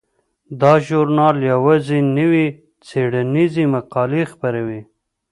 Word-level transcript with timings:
دا 0.61 0.73
ژورنال 0.85 1.37
یوازې 1.51 1.97
نوې 2.17 2.45
څیړنیزې 2.87 3.63
مقالې 3.75 4.23
خپروي. 4.31 4.81